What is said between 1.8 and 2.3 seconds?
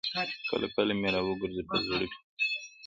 زړه کي-